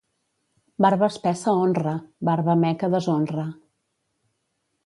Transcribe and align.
Barba 0.85 1.09
espessa 1.15 1.53
honra, 1.59 1.93
barba 2.31 2.57
meca 2.65 2.93
deshonra. 2.97 3.47